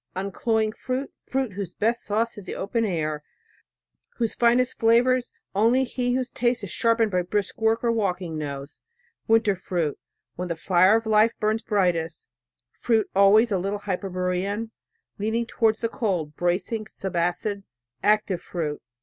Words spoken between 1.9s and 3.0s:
sauce is the open